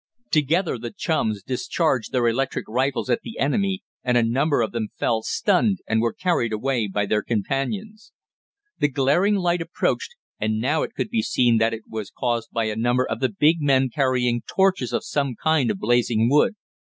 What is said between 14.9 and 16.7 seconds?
of some kind of blazing wood.